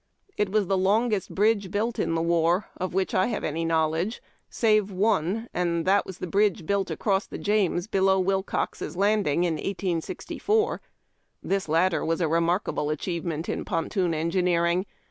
It 0.35 0.49
was 0.49 0.65
the 0.65 0.79
longest 0.79 1.35
bridge 1.35 1.69
built 1.69 1.99
in 1.99 2.15
tlie 2.15 2.23
war, 2.23 2.65
of 2.77 2.95
which 2.95 3.13
I 3.13 3.27
have 3.27 3.43
any 3.43 3.63
knowledge, 3.63 4.19
save 4.49 4.89
one, 4.89 5.47
and 5.53 5.85
that 5.85 6.07
the 6.07 6.25
bridge 6.25 6.65
built 6.65 6.89
across 6.89 7.27
the 7.27 7.37
James, 7.37 7.85
below 7.85 8.19
Wilcox's 8.19 8.97
Landing, 8.97 9.43
in 9.43 9.53
1864. 9.57 10.81
This 11.43 11.69
latter 11.69 12.03
was 12.03 12.19
a 12.19 12.27
remarkable 12.27 12.89
achievement 12.89 13.47
in 13.47 13.63
ponton 13.63 14.15
engineering. 14.15 14.87